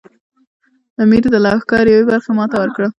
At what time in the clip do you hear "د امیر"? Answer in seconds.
0.95-1.23